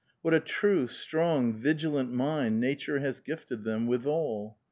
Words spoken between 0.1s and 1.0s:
What a true,